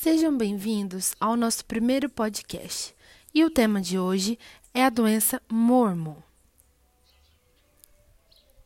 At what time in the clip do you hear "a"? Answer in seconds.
4.84-4.90